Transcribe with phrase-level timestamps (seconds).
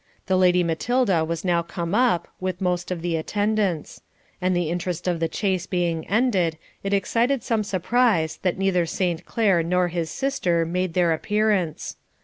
[0.25, 4.01] The Lady Matilda was now come up, with most of the attendants;
[4.41, 9.27] and the interest of the chase being ended, it excited some surprise that neither Saint
[9.27, 11.97] Clere nor his sister made their appearance.